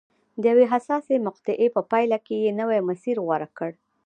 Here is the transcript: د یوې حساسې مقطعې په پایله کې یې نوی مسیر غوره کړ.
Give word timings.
د 0.41 0.43
یوې 0.51 0.65
حساسې 0.73 1.15
مقطعې 1.27 1.67
په 1.75 1.81
پایله 1.91 2.17
کې 2.25 2.35
یې 2.43 2.51
نوی 2.61 2.79
مسیر 2.89 3.15
غوره 3.25 3.47
کړ. 3.57 3.71